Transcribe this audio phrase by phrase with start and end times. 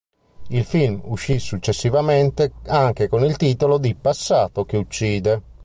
[0.49, 5.41] Il film uscì successivamente anche con il titolo di Passato che uccide.